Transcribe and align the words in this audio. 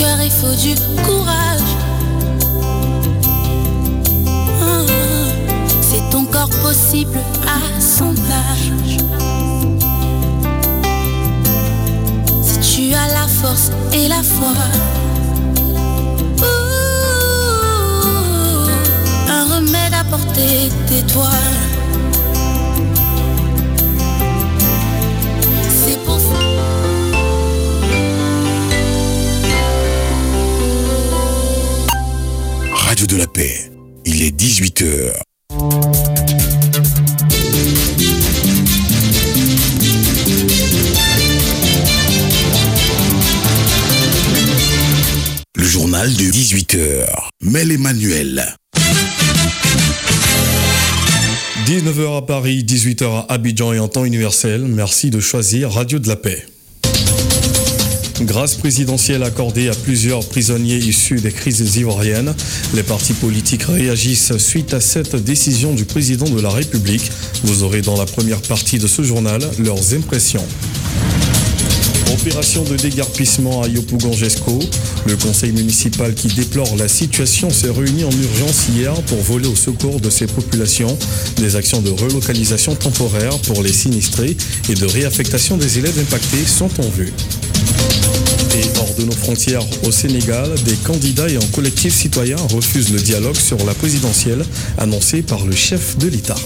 cœur, 0.00 0.18
il 0.22 0.30
faut 0.30 0.54
du 0.54 0.74
courage. 1.04 1.70
Ah, 4.62 4.84
C'est 5.82 6.04
ton 6.10 6.24
corps 6.24 6.56
possible 6.62 7.20
à 7.46 7.80
son 7.80 8.14
âge. 8.48 8.72
Si 12.42 12.58
tu 12.60 12.94
as 12.94 13.08
la 13.08 13.26
force 13.28 13.70
et 13.92 14.08
la 14.08 14.22
foi. 14.22 14.54
Un 19.28 19.44
remède 19.54 19.94
à 20.00 20.04
portée 20.04 20.70
des 20.88 21.02
De 33.08 33.16
la 33.16 33.26
paix. 33.26 33.70
Il 34.04 34.22
est 34.22 34.38
18h. 34.38 35.12
Le 45.56 45.64
journal 45.64 46.12
de 46.12 46.24
18h. 46.24 47.06
Mel 47.40 47.72
Emmanuel. 47.72 48.54
19h 51.66 52.18
à 52.18 52.22
Paris, 52.26 52.64
18h 52.64 53.04
à 53.04 53.32
Abidjan 53.32 53.72
et 53.72 53.78
en 53.78 53.88
temps 53.88 54.04
universel. 54.04 54.62
Merci 54.66 55.08
de 55.08 55.20
choisir 55.20 55.72
Radio 55.72 55.98
de 55.98 56.08
la 56.08 56.16
Paix. 56.16 56.44
Grâce 58.22 58.54
présidentielle 58.54 59.22
accordée 59.22 59.68
à 59.68 59.74
plusieurs 59.74 60.20
prisonniers 60.26 60.76
issus 60.76 61.20
des 61.20 61.32
crises 61.32 61.76
ivoiriennes, 61.76 62.34
les 62.74 62.82
partis 62.82 63.14
politiques 63.14 63.62
réagissent 63.62 64.36
suite 64.36 64.74
à 64.74 64.80
cette 64.80 65.16
décision 65.16 65.72
du 65.72 65.86
président 65.86 66.28
de 66.28 66.40
la 66.40 66.50
République. 66.50 67.10
Vous 67.44 67.62
aurez 67.62 67.80
dans 67.80 67.96
la 67.96 68.04
première 68.04 68.42
partie 68.42 68.78
de 68.78 68.86
ce 68.86 69.02
journal 69.02 69.40
leurs 69.58 69.94
impressions. 69.94 70.44
Opération 72.12 72.62
de 72.64 72.76
dégarpissement 72.76 73.62
à 73.62 73.68
Yopougon-Gesco. 73.68 74.58
Le 75.06 75.16
conseil 75.16 75.52
municipal 75.52 76.12
qui 76.12 76.28
déplore 76.28 76.76
la 76.76 76.88
situation 76.88 77.48
s'est 77.48 77.70
réuni 77.70 78.04
en 78.04 78.10
urgence 78.10 78.68
hier 78.68 78.92
pour 79.02 79.18
voler 79.22 79.46
au 79.46 79.56
secours 79.56 79.98
de 79.98 80.10
ces 80.10 80.26
populations. 80.26 80.98
Des 81.36 81.56
actions 81.56 81.80
de 81.80 81.90
relocalisation 81.90 82.74
temporaire 82.74 83.38
pour 83.46 83.62
les 83.62 83.72
sinistrés 83.72 84.36
et 84.68 84.74
de 84.74 84.84
réaffectation 84.84 85.56
des 85.56 85.78
élèves 85.78 85.98
impactés 85.98 86.44
sont 86.44 86.70
en 86.80 86.90
vue. 86.90 87.14
Et 88.54 88.78
hors 88.78 88.94
de 88.98 89.04
nos 89.04 89.12
frontières 89.12 89.62
au 89.86 89.92
Sénégal, 89.92 90.48
des 90.64 90.76
candidats 90.76 91.28
et 91.28 91.36
un 91.36 91.46
collectif 91.54 91.94
citoyen 91.94 92.36
refusent 92.52 92.92
le 92.92 93.00
dialogue 93.00 93.36
sur 93.36 93.64
la 93.64 93.74
présidentielle 93.74 94.44
annoncé 94.78 95.22
par 95.22 95.44
le 95.46 95.54
chef 95.54 95.96
de 95.98 96.08
l'État. 96.08 96.36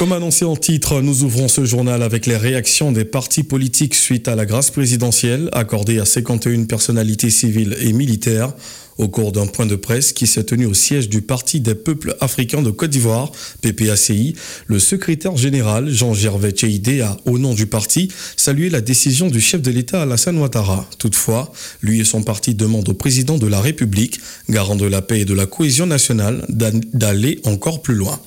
Comme 0.00 0.12
annoncé 0.12 0.46
en 0.46 0.56
titre, 0.56 1.02
nous 1.02 1.24
ouvrons 1.24 1.46
ce 1.46 1.66
journal 1.66 2.02
avec 2.02 2.24
les 2.24 2.38
réactions 2.38 2.90
des 2.90 3.04
partis 3.04 3.42
politiques 3.42 3.94
suite 3.94 4.28
à 4.28 4.34
la 4.34 4.46
grâce 4.46 4.70
présidentielle 4.70 5.50
accordée 5.52 5.98
à 5.98 6.06
51 6.06 6.64
personnalités 6.64 7.28
civiles 7.28 7.76
et 7.78 7.92
militaires 7.92 8.54
au 8.96 9.08
cours 9.08 9.30
d'un 9.30 9.46
point 9.46 9.66
de 9.66 9.76
presse 9.76 10.14
qui 10.14 10.26
s'est 10.26 10.44
tenu 10.44 10.64
au 10.64 10.72
siège 10.72 11.10
du 11.10 11.20
Parti 11.20 11.60
des 11.60 11.74
peuples 11.74 12.16
africains 12.22 12.62
de 12.62 12.70
Côte 12.70 12.88
d'Ivoire, 12.88 13.30
PPACI. 13.60 14.36
Le 14.68 14.78
secrétaire 14.78 15.36
général 15.36 15.90
Jean-Gervais 15.90 16.52
Tcheïdé 16.52 17.02
a, 17.02 17.18
au 17.26 17.38
nom 17.38 17.52
du 17.52 17.66
parti, 17.66 18.10
salué 18.38 18.70
la 18.70 18.80
décision 18.80 19.28
du 19.28 19.42
chef 19.42 19.60
de 19.60 19.70
l'État 19.70 20.00
Alassane 20.00 20.38
Ouattara. 20.38 20.88
Toutefois, 20.96 21.52
lui 21.82 22.00
et 22.00 22.04
son 22.04 22.22
parti 22.22 22.54
demandent 22.54 22.88
au 22.88 22.94
président 22.94 23.36
de 23.36 23.46
la 23.46 23.60
République, 23.60 24.18
garant 24.48 24.76
de 24.76 24.86
la 24.86 25.02
paix 25.02 25.20
et 25.20 25.24
de 25.26 25.34
la 25.34 25.44
cohésion 25.44 25.84
nationale, 25.84 26.46
d'aller 26.48 27.38
encore 27.44 27.82
plus 27.82 27.96
loin. 27.96 28.18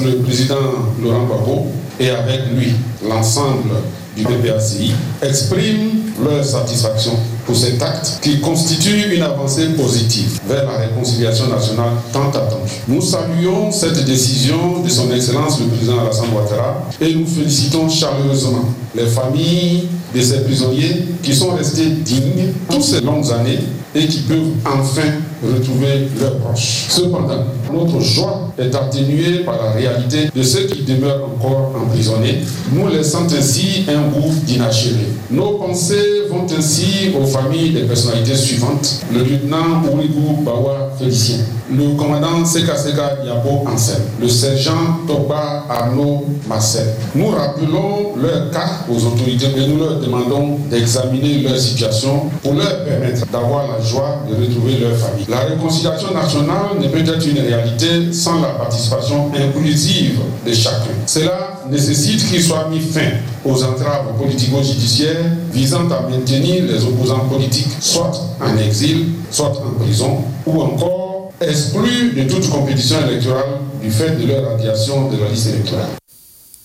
Le 0.00 0.16
président 0.22 0.56
Laurent 1.02 1.26
Gbagbo 1.26 1.66
et 2.00 2.10
avec 2.10 2.40
lui 2.56 2.72
l'ensemble 3.06 3.70
du 4.16 4.24
PPACI 4.24 4.92
expriment 5.22 5.90
leur 6.24 6.44
satisfaction 6.44 7.12
pour 7.46 7.56
cet 7.56 7.82
acte 7.82 8.18
qui 8.22 8.40
constitue 8.40 9.14
une 9.14 9.22
avancée 9.22 9.68
positive 9.70 10.38
vers 10.48 10.64
la 10.64 10.78
réconciliation 10.78 11.48
nationale 11.48 11.92
tant 12.12 12.28
attendue. 12.30 12.70
Nous 12.88 13.02
saluons 13.02 13.70
cette 13.70 14.04
décision 14.04 14.80
de 14.82 14.88
son 14.88 15.10
Excellence 15.12 15.60
le 15.60 15.66
président 15.66 16.00
Alassane 16.00 16.32
Ouattara 16.34 16.88
et 17.00 17.14
nous 17.14 17.26
félicitons 17.26 17.88
chaleureusement 17.88 18.64
les 18.94 19.06
familles 19.06 19.88
de 20.14 20.20
ces 20.20 20.40
prisonniers 20.44 21.06
qui 21.22 21.34
sont 21.34 21.50
restés 21.54 21.86
dignes 21.86 22.52
toutes 22.70 22.82
ces 22.82 23.00
longues 23.00 23.30
années 23.32 23.58
et 23.94 24.06
qui 24.06 24.20
peuvent 24.20 24.52
enfin 24.66 25.08
retrouver 25.42 26.08
leurs 26.20 26.36
proches. 26.38 26.86
Cependant, 26.88 27.44
notre 27.72 28.00
joie 28.00 28.52
est 28.58 28.74
atténuée 28.74 29.40
par 29.44 29.56
la 29.62 29.72
réalité 29.72 30.28
de 30.34 30.42
ceux 30.42 30.64
qui 30.66 30.82
demeurent 30.82 31.24
encore 31.24 31.72
emprisonnés, 31.82 32.40
nous 32.72 32.88
laissant 32.88 33.24
ainsi 33.24 33.84
un 33.88 34.08
goût 34.10 34.32
d'inachevé. 34.44 35.06
Nos 35.30 35.52
pensées 35.58 36.26
vont 36.30 36.46
ainsi 36.56 37.12
aux 37.18 37.26
familles 37.26 37.70
des 37.70 37.82
personnalités 37.82 38.34
suivantes, 38.36 39.00
le 39.12 39.20
lieutenant 39.22 39.82
Ourigou 39.92 40.42
Bawa 40.42 40.92
Félicien, 40.98 41.38
le 41.70 41.96
commandant 41.96 42.44
Seka 42.44 42.76
Seka 42.76 43.18
Yabo 43.24 43.64
Ansel, 43.66 44.02
le 44.20 44.28
sergent 44.28 44.98
Toba 45.06 45.64
Arnaud 45.68 46.24
Marcel. 46.46 46.86
Nous 47.14 47.28
rappelons 47.28 48.14
leur 48.20 48.50
cas 48.50 48.84
aux 48.90 49.06
autorités 49.06 49.46
et 49.56 49.66
nous 49.66 49.78
leur 49.78 49.98
demandons 50.00 50.58
d'examiner 50.70 51.38
leur 51.42 51.58
situation 51.58 52.24
pour 52.42 52.54
leur 52.54 52.84
permettre 52.84 53.26
d'avoir 53.30 53.68
la 53.68 53.80
joie 53.84 54.22
de 54.28 54.34
retrouver 54.44 54.78
leur 54.78 54.96
famille. 54.96 55.24
La 55.32 55.44
réconciliation 55.46 56.12
nationale 56.12 56.78
ne 56.78 56.88
peut 56.88 56.98
être 56.98 57.26
une 57.26 57.38
réalité 57.38 58.12
sans 58.12 58.42
la 58.42 58.48
participation 58.48 59.32
inclusive 59.34 60.18
de 60.46 60.52
chacun. 60.52 60.92
Cela 61.06 61.58
nécessite 61.70 62.28
qu'il 62.28 62.42
soit 62.42 62.68
mis 62.68 62.80
fin 62.80 63.12
aux 63.42 63.64
entraves 63.64 64.14
politico-judiciaires 64.18 65.24
visant 65.50 65.90
à 65.90 66.06
maintenir 66.06 66.64
les 66.66 66.84
opposants 66.84 67.26
politiques 67.30 67.72
soit 67.80 68.12
en 68.42 68.58
exil, 68.58 69.06
soit 69.30 69.58
en 69.58 69.82
prison, 69.82 70.22
ou 70.44 70.60
encore 70.60 71.32
exclus 71.40 72.12
de 72.14 72.24
toute 72.30 72.50
compétition 72.50 72.96
électorale 73.08 73.60
du 73.82 73.90
fait 73.90 74.20
de 74.20 74.26
leur 74.26 74.50
radiation 74.50 75.10
de 75.10 75.16
la 75.16 75.30
liste 75.30 75.46
électorale. 75.46 75.88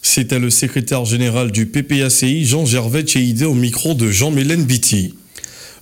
C'était 0.02 0.40
le 0.40 0.50
secrétaire 0.50 1.06
général 1.06 1.52
du 1.54 1.68
PPACI, 1.68 2.44
Jean-Gervais 2.44 3.04
Tchéidé, 3.04 3.46
au 3.46 3.54
micro 3.54 3.94
de 3.94 4.12
Jean-Mélène 4.12 4.66
Bitty. 4.66 5.14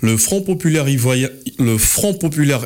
Le 0.01 0.17
Front, 0.17 0.41
populaire 0.41 0.87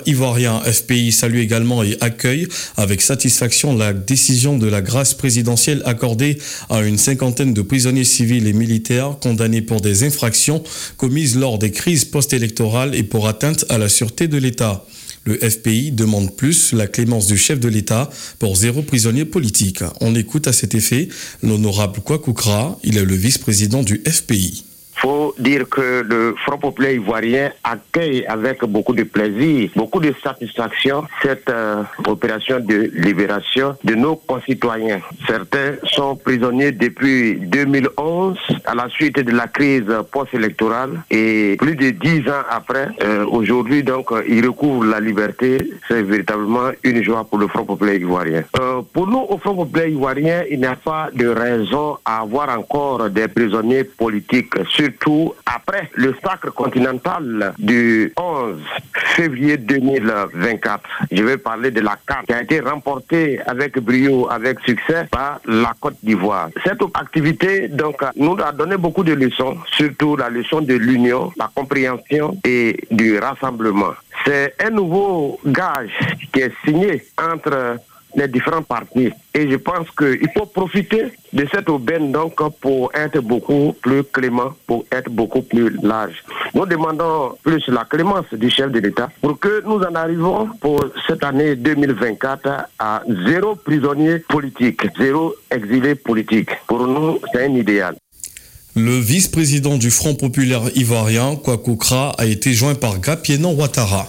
ivoirien, 0.05 0.61
FPI 0.61 1.11
salue 1.11 1.37
également 1.37 1.83
et 1.83 1.97
accueille 2.01 2.47
avec 2.75 3.01
satisfaction 3.01 3.75
la 3.75 3.93
décision 3.93 4.57
de 4.57 4.67
la 4.67 4.81
grâce 4.81 5.13
présidentielle 5.13 5.81
accordée 5.85 6.37
à 6.69 6.81
une 6.81 6.97
cinquantaine 6.97 7.53
de 7.53 7.61
prisonniers 7.61 8.03
civils 8.03 8.47
et 8.47 8.53
militaires 8.53 9.17
condamnés 9.21 9.61
pour 9.61 9.79
des 9.79 10.03
infractions 10.03 10.63
commises 10.97 11.37
lors 11.37 11.59
des 11.59 11.71
crises 11.71 12.05
post-électorales 12.05 12.95
et 12.95 13.03
pour 13.03 13.27
atteinte 13.27 13.65
à 13.69 13.77
la 13.77 13.89
sûreté 13.89 14.27
de 14.27 14.37
l'État. 14.37 14.85
Le 15.25 15.37
FPI 15.37 15.91
demande 15.91 16.35
plus 16.35 16.73
la 16.73 16.87
clémence 16.87 17.27
du 17.27 17.37
chef 17.37 17.59
de 17.59 17.67
l'État 17.67 18.09
pour 18.39 18.55
zéro 18.55 18.81
prisonnier 18.81 19.25
politique. 19.25 19.83
On 20.01 20.15
écoute 20.15 20.47
à 20.47 20.53
cet 20.53 20.73
effet 20.75 21.09
l'honorable 21.43 22.01
Kwakoukra, 22.01 22.79
il 22.83 22.97
est 22.97 23.05
le 23.05 23.15
vice-président 23.15 23.83
du 23.83 24.01
FPI 24.07 24.63
faut 24.99 25.33
dire 25.37 25.67
que 25.69 26.03
le 26.07 26.35
Front 26.45 26.57
populaire 26.57 26.93
ivoirien 26.93 27.51
accueille 27.63 28.25
avec 28.25 28.63
beaucoup 28.65 28.93
de 28.93 29.03
plaisir, 29.03 29.69
beaucoup 29.75 29.99
de 29.99 30.13
satisfaction 30.21 31.03
cette 31.21 31.49
euh, 31.49 31.83
opération 32.07 32.59
de 32.59 32.91
libération 32.93 33.75
de 33.83 33.95
nos 33.95 34.15
concitoyens. 34.15 35.01
Certains 35.27 35.75
sont 35.83 36.15
prisonniers 36.15 36.71
depuis 36.71 37.35
2011 37.39 38.37
à 38.65 38.75
la 38.75 38.89
suite 38.89 39.19
de 39.19 39.31
la 39.31 39.47
crise 39.47 39.85
post-électorale 40.11 41.01
et 41.09 41.55
plus 41.59 41.75
de 41.75 41.91
dix 41.91 42.27
ans 42.29 42.43
après, 42.49 42.89
euh, 43.03 43.25
aujourd'hui 43.25 43.83
donc, 43.83 44.11
ils 44.27 44.45
recouvrent 44.45 44.85
la 44.85 44.99
liberté. 44.99 45.57
C'est 45.87 46.03
véritablement 46.03 46.71
une 46.83 47.03
joie 47.03 47.23
pour 47.23 47.39
le 47.39 47.47
Front 47.47 47.65
populaire 47.65 47.95
ivoirien. 47.95 48.43
Euh, 48.59 48.81
pour 48.93 49.07
nous, 49.07 49.25
au 49.29 49.37
Front 49.37 49.55
populaire 49.55 49.87
ivoirien, 49.87 50.43
il 50.49 50.59
n'y 50.59 50.65
a 50.65 50.75
pas 50.75 51.09
de 51.13 51.27
raison 51.27 51.97
à 52.05 52.21
avoir 52.21 52.49
encore 52.57 53.09
des 53.09 53.27
prisonniers 53.27 53.83
politiques 53.83 54.53
sur 54.69 54.88
surtout 54.89 55.33
après 55.45 55.89
le 55.95 56.15
sacre 56.23 56.51
continental 56.53 57.53
du 57.57 58.13
11 58.17 58.57
février 59.15 59.57
2024. 59.57 60.83
Je 61.11 61.23
vais 61.23 61.37
parler 61.37 61.71
de 61.71 61.81
la 61.81 61.97
carte 62.07 62.27
qui 62.27 62.33
a 62.33 62.41
été 62.41 62.59
remportée 62.59 63.39
avec 63.45 63.79
brio, 63.79 64.29
avec 64.29 64.59
succès 64.61 65.05
par 65.11 65.39
la 65.45 65.73
Côte 65.79 65.97
d'Ivoire. 66.03 66.49
Cette 66.65 66.81
activité 66.93 67.67
donc 67.67 67.97
nous 68.15 68.37
a 68.43 68.51
donné 68.51 68.77
beaucoup 68.77 69.03
de 69.03 69.13
leçons, 69.13 69.57
surtout 69.71 70.15
la 70.15 70.29
leçon 70.29 70.61
de 70.61 70.73
l'union, 70.73 71.31
la 71.37 71.49
compréhension 71.53 72.37
et 72.45 72.77
du 72.91 73.17
rassemblement. 73.17 73.93
C'est 74.25 74.55
un 74.63 74.69
nouveau 74.69 75.39
gage 75.45 75.91
qui 76.33 76.41
est 76.41 76.51
signé 76.65 77.03
entre 77.17 77.77
les 78.15 78.27
différents 78.27 78.61
partis. 78.61 79.09
Et 79.33 79.49
je 79.49 79.55
pense 79.55 79.87
qu'il 79.97 80.29
faut 80.35 80.45
profiter 80.45 81.05
de 81.31 81.47
cette 81.51 81.69
aubaine 81.69 82.11
donc 82.11 82.35
pour 82.59 82.91
être 82.95 83.19
beaucoup 83.21 83.75
plus 83.81 84.03
clément, 84.03 84.53
pour 84.65 84.85
être 84.91 85.09
beaucoup 85.09 85.41
plus 85.41 85.69
large. 85.83 86.23
Nous 86.53 86.65
demandons 86.65 87.35
plus 87.43 87.67
la 87.67 87.85
clémence 87.85 88.25
du 88.33 88.49
chef 88.49 88.71
de 88.71 88.79
l'État 88.79 89.09
pour 89.21 89.39
que 89.39 89.63
nous 89.65 89.79
en 89.79 89.95
arrivons 89.95 90.49
pour 90.59 90.83
cette 91.07 91.23
année 91.23 91.55
2024 91.55 92.49
à 92.79 93.03
zéro 93.27 93.55
prisonnier 93.55 94.19
politique, 94.19 94.81
zéro 94.97 95.35
exilé 95.51 95.95
politique. 95.95 96.49
Pour 96.67 96.87
nous, 96.87 97.19
c'est 97.31 97.45
un 97.45 97.53
idéal. 97.53 97.95
Le 98.75 98.99
vice-président 98.99 99.77
du 99.77 99.91
Front 99.91 100.15
populaire 100.15 100.61
ivoirien, 100.75 101.35
Kwakokra, 101.35 102.11
a 102.17 102.25
été 102.25 102.53
joint 102.53 102.75
par 102.75 102.99
Gapienan 102.99 103.53
Ouattara. 103.53 104.07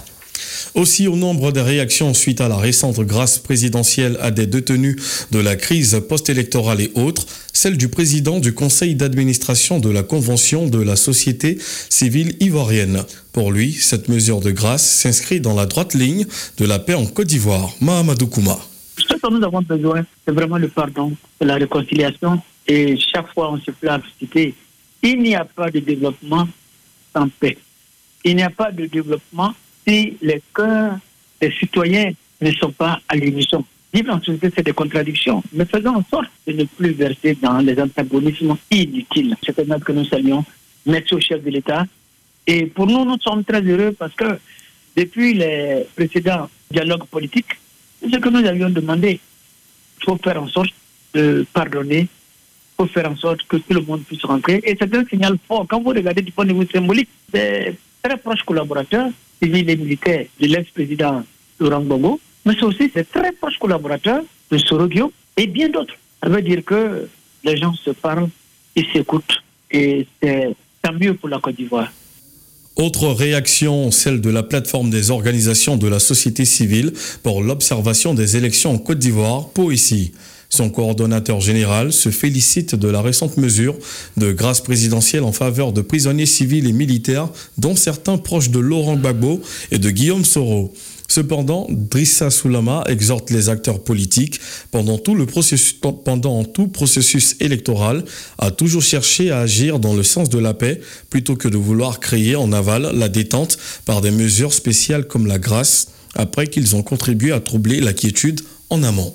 Aussi, 0.74 1.08
au 1.08 1.16
nombre 1.16 1.52
des 1.52 1.60
réactions 1.60 2.14
suite 2.14 2.40
à 2.40 2.48
la 2.48 2.56
récente 2.56 3.00
grâce 3.00 3.38
présidentielle 3.38 4.18
à 4.20 4.30
des 4.30 4.46
détenus 4.46 4.96
de 5.30 5.38
la 5.38 5.56
crise 5.56 6.00
post-électorale 6.08 6.80
et 6.80 6.92
autres, 6.94 7.26
celle 7.52 7.76
du 7.76 7.88
président 7.88 8.38
du 8.38 8.54
conseil 8.54 8.94
d'administration 8.94 9.78
de 9.78 9.90
la 9.90 10.02
Convention 10.02 10.66
de 10.66 10.80
la 10.80 10.96
société 10.96 11.58
civile 11.88 12.36
ivoirienne. 12.40 13.04
Pour 13.32 13.52
lui, 13.52 13.72
cette 13.72 14.08
mesure 14.08 14.40
de 14.40 14.50
grâce 14.50 14.84
s'inscrit 14.84 15.40
dans 15.40 15.54
la 15.54 15.66
droite 15.66 15.94
ligne 15.94 16.26
de 16.58 16.64
la 16.64 16.78
paix 16.78 16.94
en 16.94 17.06
Côte 17.06 17.28
d'Ivoire. 17.28 17.70
Mahamadou 17.80 18.26
Kouma. 18.26 18.58
Ce 18.96 19.14
dont 19.22 19.30
nous 19.30 19.44
avons 19.44 19.62
besoin, 19.62 20.04
c'est 20.24 20.32
vraiment 20.32 20.58
le 20.58 20.68
pardon, 20.68 21.12
la 21.40 21.54
réconciliation. 21.54 22.40
Et 22.66 22.96
chaque 22.98 23.32
fois, 23.32 23.52
on 23.52 23.58
se 23.58 23.70
plaint 23.70 24.02
citer, 24.18 24.54
il 25.02 25.22
n'y 25.22 25.34
a 25.34 25.44
pas 25.44 25.70
de 25.70 25.80
développement 25.80 26.46
sans 27.14 27.28
paix. 27.28 27.56
Il 28.24 28.36
n'y 28.36 28.42
a 28.42 28.50
pas 28.50 28.70
de 28.70 28.86
développement 28.86 29.54
si 29.86 30.16
les 30.22 30.42
cœurs 30.54 30.98
des 31.40 31.52
citoyens 31.52 32.12
ne 32.40 32.52
sont 32.52 32.72
pas 32.72 33.00
à 33.08 33.16
l'unisson. 33.16 33.64
Vivre 33.92 34.14
en 34.14 34.20
société, 34.20 34.50
c'est 34.54 34.62
des 34.64 34.72
contradictions, 34.72 35.42
mais 35.52 35.64
faisons 35.64 35.96
en 35.96 36.04
sorte 36.08 36.30
de 36.46 36.52
ne 36.52 36.64
plus 36.64 36.92
verser 36.92 37.36
dans 37.42 37.58
les 37.58 37.80
antagonismes 37.80 38.56
inutiles. 38.70 39.36
C'est 39.44 39.58
un 39.58 39.80
que 39.80 39.92
nous 39.92 40.04
saluons. 40.04 40.44
Merci 40.86 41.14
au 41.14 41.20
chef 41.20 41.42
de 41.42 41.50
l'État. 41.50 41.84
Et 42.46 42.66
pour 42.66 42.86
nous, 42.86 43.04
nous 43.04 43.18
sommes 43.20 43.44
très 43.44 43.60
heureux 43.62 43.92
parce 43.98 44.14
que 44.14 44.38
depuis 44.96 45.34
les 45.34 45.86
précédents 45.96 46.48
dialogues 46.70 47.04
politiques, 47.04 47.58
ce 48.02 48.16
que 48.16 48.28
nous 48.28 48.46
avions 48.46 48.70
demandé, 48.70 49.20
il 49.98 50.04
faut 50.04 50.16
faire 50.16 50.40
en 50.42 50.48
sorte 50.48 50.70
de 51.14 51.44
pardonner, 51.52 52.02
il 52.02 52.08
faut 52.76 52.86
faire 52.86 53.10
en 53.10 53.16
sorte 53.16 53.42
que 53.48 53.56
tout 53.56 53.74
le 53.74 53.82
monde 53.82 54.02
puisse 54.04 54.24
rentrer. 54.24 54.60
Et 54.64 54.76
c'est 54.78 54.94
un 54.94 55.04
signal 55.04 55.36
fort. 55.48 55.66
Quand 55.68 55.80
vous 55.80 55.90
regardez 55.90 56.22
du 56.22 56.30
point 56.30 56.46
de 56.46 56.52
vue 56.54 56.66
symbolique, 56.72 57.08
des 57.32 57.74
très 58.02 58.16
proches 58.16 58.42
collaborateurs 58.42 59.10
civils 59.42 59.68
et 59.68 59.76
militaires 59.76 60.26
de 60.40 60.46
l'ex-président 60.46 61.22
Laurent 61.58 61.80
Gbagbo, 61.80 62.20
mais 62.44 62.54
c'est 62.54 62.64
aussi 62.64 62.88
des 62.88 63.04
très 63.04 63.32
proches 63.32 63.58
collaborateurs 63.58 64.22
de 64.50 64.58
Sorogio 64.58 65.12
et 65.36 65.46
bien 65.46 65.68
d'autres. 65.68 65.94
Ça 66.22 66.28
veut 66.28 66.42
dire 66.42 66.64
que 66.64 67.08
les 67.44 67.56
gens 67.56 67.74
se 67.74 67.90
parlent, 67.90 68.28
ils 68.76 68.86
s'écoutent 68.92 69.42
et 69.70 70.06
c'est 70.22 70.54
tant 70.82 70.92
mieux 70.92 71.14
pour 71.14 71.28
la 71.28 71.38
Côte 71.38 71.56
d'Ivoire. 71.56 71.90
Autre 72.76 73.08
réaction, 73.08 73.90
celle 73.90 74.20
de 74.20 74.30
la 74.30 74.42
plateforme 74.42 74.90
des 74.90 75.10
organisations 75.10 75.76
de 75.76 75.88
la 75.88 75.98
société 75.98 76.44
civile 76.44 76.92
pour 77.22 77.42
l'observation 77.42 78.14
des 78.14 78.36
élections 78.36 78.72
en 78.72 78.78
Côte 78.78 78.98
d'Ivoire, 78.98 79.50
Poésie. 79.50 80.12
Son 80.50 80.68
coordonnateur 80.68 81.40
général 81.40 81.92
se 81.92 82.10
félicite 82.10 82.74
de 82.74 82.88
la 82.88 83.00
récente 83.00 83.36
mesure 83.36 83.76
de 84.16 84.32
grâce 84.32 84.60
présidentielle 84.60 85.22
en 85.22 85.32
faveur 85.32 85.72
de 85.72 85.80
prisonniers 85.80 86.26
civils 86.26 86.66
et 86.66 86.72
militaires, 86.72 87.28
dont 87.56 87.76
certains 87.76 88.18
proches 88.18 88.50
de 88.50 88.58
Laurent 88.58 88.96
Gbagbo 88.96 89.40
et 89.70 89.78
de 89.78 89.90
Guillaume 89.90 90.24
Soro. 90.24 90.74
Cependant, 91.06 91.66
Drissa 91.70 92.30
Soulama 92.30 92.84
exhorte 92.88 93.30
les 93.30 93.48
acteurs 93.48 93.82
politiques 93.82 94.40
pendant 94.70 94.98
tout, 94.98 95.14
le 95.14 95.26
processus, 95.26 95.72
pendant 96.04 96.44
tout 96.44 96.68
processus 96.68 97.36
électoral 97.40 98.04
à 98.38 98.50
toujours 98.50 98.82
chercher 98.82 99.30
à 99.30 99.40
agir 99.40 99.78
dans 99.78 99.94
le 99.94 100.02
sens 100.02 100.28
de 100.28 100.38
la 100.38 100.54
paix 100.54 100.80
plutôt 101.10 101.36
que 101.36 101.48
de 101.48 101.56
vouloir 101.56 102.00
créer 102.00 102.36
en 102.36 102.52
aval 102.52 102.90
la 102.94 103.08
détente 103.08 103.58
par 103.84 104.00
des 104.00 104.12
mesures 104.12 104.52
spéciales 104.52 105.06
comme 105.06 105.26
la 105.26 105.38
grâce 105.38 105.88
après 106.14 106.46
qu'ils 106.46 106.76
ont 106.76 106.82
contribué 106.82 107.32
à 107.32 107.40
troubler 107.40 107.80
la 107.80 107.92
quiétude 107.92 108.40
en 108.68 108.82
amont 108.84 109.14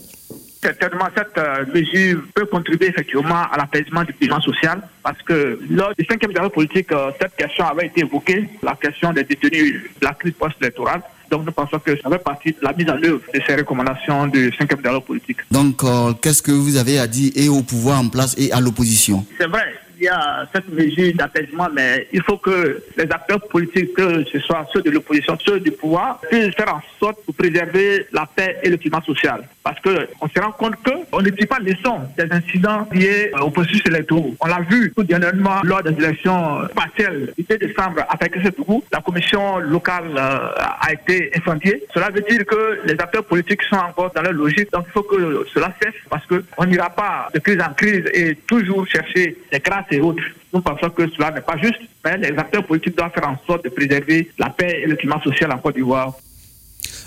certainement 0.65 1.07
cette 1.15 1.37
euh, 1.37 1.65
mesure 1.73 2.21
peut 2.33 2.45
contribuer 2.45 2.87
effectivement 2.87 3.43
à 3.51 3.57
l'apaisement 3.57 4.03
du 4.03 4.13
bilan 4.13 4.39
social 4.41 4.81
parce 5.03 5.21
que 5.21 5.59
lors 5.69 5.93
du 5.97 6.05
cinquième 6.05 6.31
dialogue 6.31 6.53
politique, 6.53 6.91
euh, 6.91 7.11
cette 7.21 7.35
question 7.35 7.65
avait 7.65 7.87
été 7.87 8.01
évoquée, 8.01 8.49
la 8.63 8.75
question 8.75 9.13
des 9.13 9.23
détenus 9.23 9.83
de 10.01 10.05
la 10.05 10.13
crise 10.13 10.33
post-électorale. 10.33 11.01
Donc 11.29 11.45
nous 11.45 11.51
pensons 11.51 11.79
que 11.79 11.99
ça 11.99 12.09
fait 12.09 12.23
partie 12.23 12.51
de 12.51 12.57
la 12.61 12.73
mise 12.73 12.89
en 12.89 13.01
œuvre 13.03 13.21
de 13.33 13.41
ces 13.45 13.55
recommandations 13.55 14.27
du 14.27 14.51
cinquième 14.57 14.81
dialogue 14.81 15.03
politique. 15.03 15.37
Donc 15.51 15.83
euh, 15.83 16.13
qu'est-ce 16.21 16.41
que 16.41 16.51
vous 16.51 16.77
avez 16.77 16.99
à 16.99 17.07
dire 17.07 17.31
et 17.35 17.49
au 17.49 17.61
pouvoir 17.61 17.99
en 17.99 18.09
place 18.09 18.35
et 18.37 18.51
à 18.51 18.59
l'opposition? 18.59 19.25
C'est 19.37 19.47
vrai, 19.47 19.75
y 20.03 20.07
a 20.07 20.47
cette 20.53 20.69
mesure 20.69 21.13
d'apaisement, 21.15 21.67
mais 21.73 22.07
il 22.11 22.21
faut 22.21 22.37
que 22.37 22.81
les 22.97 23.03
acteurs 23.03 23.41
politiques, 23.47 23.93
que 23.93 24.23
ce 24.25 24.39
soit 24.39 24.65
ceux 24.73 24.81
de 24.81 24.91
l'opposition, 24.91 25.37
ceux 25.43 25.59
du 25.59 25.71
pouvoir, 25.71 26.19
puissent 26.29 26.55
faire 26.55 26.73
en 26.73 26.81
sorte 26.99 27.23
pour 27.25 27.35
préserver 27.35 28.07
la 28.11 28.25
paix 28.25 28.57
et 28.63 28.69
le 28.69 28.77
climat 28.77 29.01
social. 29.01 29.47
Parce 29.63 29.79
qu'on 29.81 30.27
se 30.27 30.39
rend 30.39 30.51
compte 30.51 30.75
qu'on 30.83 31.21
ne 31.21 31.29
tire 31.29 31.47
pas 31.47 31.59
leçon 31.59 32.01
des 32.17 32.31
incidents 32.31 32.87
liés 32.91 33.31
au 33.41 33.49
processus 33.49 33.83
électoral. 33.85 34.05
On 34.39 34.47
l'a 34.47 34.61
vu 34.69 34.93
tout 34.95 35.03
dernièrement 35.03 35.61
lors 35.63 35.81
des 35.81 35.91
élections 35.91 36.61
partielles 36.75 37.33
du 37.37 37.43
2 37.43 37.57
décembre 37.57 38.01
avec 38.09 38.35
ce 38.35 38.49
groupe. 38.61 38.85
La 38.91 39.01
commission 39.01 39.57
locale 39.59 40.11
euh, 40.15 40.49
a 40.55 40.93
été 40.93 41.31
incendiée. 41.35 41.83
Cela 41.93 42.09
veut 42.09 42.21
dire 42.21 42.45
que 42.45 42.79
les 42.85 42.93
acteurs 42.93 43.25
politiques 43.25 43.63
sont 43.63 43.77
encore 43.77 44.11
dans 44.13 44.21
leur 44.21 44.33
logique. 44.33 44.71
Donc 44.71 44.85
il 44.87 44.91
faut 44.91 45.03
que 45.03 45.45
cela 45.53 45.73
cesse 45.81 45.95
parce 46.09 46.25
qu'on 46.27 46.65
n'ira 46.65 46.89
pas 46.89 47.29
de 47.33 47.39
crise 47.39 47.59
en 47.61 47.73
crise 47.73 48.05
et 48.13 48.35
toujours 48.47 48.87
chercher 48.87 49.37
des 49.51 49.59
grâces 49.59 49.84
et 49.91 49.99
autres. 49.99 50.23
Nous 50.53 50.61
pensons 50.61 50.89
que 50.89 51.09
cela 51.09 51.31
n'est 51.31 51.41
pas 51.41 51.57
juste, 51.57 51.81
mais 52.03 52.17
les 52.17 52.37
acteurs 52.37 52.65
politiques 52.65 52.97
doivent 52.97 53.11
faire 53.13 53.27
en 53.27 53.37
sorte 53.45 53.63
de 53.63 53.69
préserver 53.69 54.29
la 54.37 54.49
paix 54.49 54.81
et 54.83 54.87
le 54.87 54.95
climat 54.95 55.21
social 55.23 55.51
en 55.51 55.57
Côte 55.57 55.75
d'Ivoire. 55.75 56.13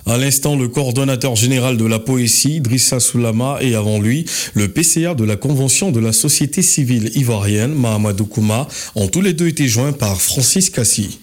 À 0.07 0.17
l'instant, 0.17 0.57
le 0.57 0.69
coordonnateur 0.69 1.37
général 1.37 1.77
de 1.77 1.85
la 1.85 1.99
Poésie, 1.99 2.61
Drissa 2.61 2.99
Soulama, 2.99 3.59
et 3.61 3.75
avant 3.75 4.01
lui, 4.01 4.25
le 4.55 4.69
PCA 4.69 5.15
de 5.15 5.25
la 5.25 5.37
Convention 5.37 5.91
de 5.91 6.01
la 6.01 6.13
société 6.13 6.63
civile 6.63 7.11
ivoirienne, 7.15 7.75
Mahamadou 7.75 8.25
Kouma, 8.25 8.67
ont 8.95 9.09
tous 9.09 9.21
les 9.21 9.35
deux 9.35 9.49
été 9.49 9.69
joints 9.69 9.93
par 9.93 10.21
Francis 10.21 10.71
Cassi. 10.71 11.21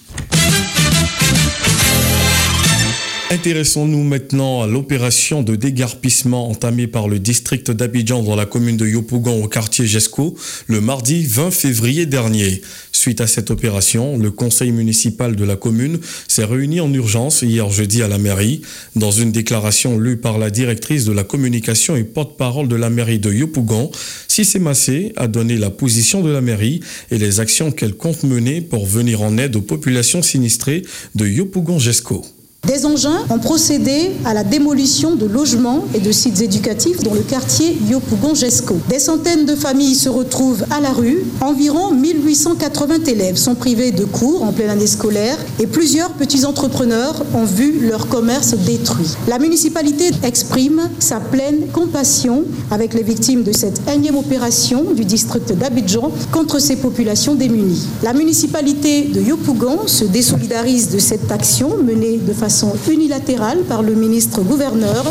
Intéressons-nous 3.31 4.03
maintenant 4.03 4.61
à 4.61 4.67
l'opération 4.67 5.41
de 5.41 5.55
dégarpissement 5.55 6.47
entamée 6.47 6.85
par 6.85 7.07
le 7.07 7.17
district 7.17 7.71
d'Abidjan 7.71 8.21
dans 8.21 8.35
la 8.35 8.45
commune 8.45 8.77
de 8.77 8.85
Yopougon 8.85 9.43
au 9.43 9.47
quartier 9.47 9.87
Jesco 9.87 10.35
le 10.67 10.79
mardi 10.79 11.25
20 11.25 11.49
février 11.49 12.05
dernier. 12.05 12.61
Suite 12.91 13.21
à 13.21 13.27
cette 13.27 13.49
opération, 13.49 14.19
le 14.19 14.29
conseil 14.29 14.71
municipal 14.71 15.35
de 15.35 15.43
la 15.43 15.55
commune 15.55 15.99
s'est 16.27 16.45
réuni 16.45 16.79
en 16.79 16.93
urgence 16.93 17.41
hier 17.41 17.67
jeudi 17.71 18.03
à 18.03 18.07
la 18.07 18.19
mairie. 18.19 18.61
Dans 18.95 19.11
une 19.11 19.31
déclaration 19.31 19.97
lue 19.97 20.17
par 20.17 20.37
la 20.37 20.51
directrice 20.51 21.03
de 21.05 21.11
la 21.11 21.23
communication 21.23 21.95
et 21.95 22.03
porte-parole 22.03 22.67
de 22.67 22.75
la 22.75 22.91
mairie 22.91 23.19
de 23.19 23.33
Yopougon, 23.33 23.89
Cissé 24.27 24.59
Massé 24.59 25.13
a 25.17 25.27
donné 25.27 25.57
la 25.57 25.71
position 25.71 26.21
de 26.21 26.29
la 26.29 26.41
mairie 26.41 26.79
et 27.09 27.17
les 27.17 27.39
actions 27.39 27.71
qu'elle 27.71 27.95
compte 27.95 28.21
mener 28.21 28.61
pour 28.61 28.85
venir 28.85 29.23
en 29.23 29.35
aide 29.39 29.55
aux 29.55 29.61
populations 29.61 30.21
sinistrées 30.21 30.83
de 31.15 31.25
Yopougon-Jesco. 31.25 32.23
Des 32.67 32.83
engins 32.87 33.25
ont 33.29 33.37
procédé 33.37 34.13
à 34.25 34.33
la 34.33 34.43
démolition 34.43 35.15
de 35.15 35.27
logements 35.27 35.85
et 35.93 35.99
de 35.99 36.11
sites 36.11 36.41
éducatifs 36.41 37.03
dans 37.03 37.13
le 37.13 37.19
quartier 37.19 37.77
Yopougon-Jesco. 37.87 38.77
Des 38.89 38.97
centaines 38.97 39.45
de 39.45 39.53
familles 39.53 39.93
se 39.93 40.09
retrouvent 40.09 40.65
à 40.71 40.79
la 40.79 40.89
rue. 40.89 41.19
Environ 41.41 41.91
1880 41.91 43.03
élèves 43.05 43.35
sont 43.35 43.53
privés 43.53 43.91
de 43.91 44.03
cours 44.03 44.41
en 44.41 44.51
pleine 44.51 44.71
année 44.71 44.87
scolaire 44.87 45.37
et 45.59 45.67
plusieurs 45.67 46.09
petits 46.13 46.43
entrepreneurs 46.43 47.23
ont 47.35 47.45
vu 47.45 47.87
leur 47.87 48.07
commerce 48.07 48.55
détruit. 48.55 49.11
La 49.27 49.37
municipalité 49.37 50.09
exprime 50.23 50.89
sa 50.97 51.19
pleine 51.19 51.67
compassion 51.71 52.45
avec 52.71 52.95
les 52.95 53.03
victimes 53.03 53.43
de 53.43 53.51
cette 53.51 53.79
énième 53.93 54.17
opération 54.17 54.85
du 54.95 55.05
district 55.05 55.53
d'Abidjan 55.53 56.11
contre 56.31 56.59
ces 56.59 56.77
populations 56.77 57.35
démunies. 57.35 57.85
La 58.01 58.13
municipalité 58.13 59.03
de 59.03 59.21
Yopougon 59.21 59.85
se 59.85 60.05
désolidarise 60.05 60.89
de 60.89 60.97
cette 60.97 61.31
action 61.31 61.77
menée 61.77 62.17
de 62.17 62.33
façon 62.33 62.54
unilatérale 62.89 63.63
par 63.67 63.83
le 63.83 63.93
ministre 63.93 64.41
gouverneur 64.41 65.03